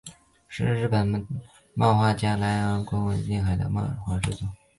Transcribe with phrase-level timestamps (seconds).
[0.47, 1.27] 是日本
[1.75, 2.41] 漫画家濑
[2.79, 4.49] 尾公治创作的恋爱漫画作品。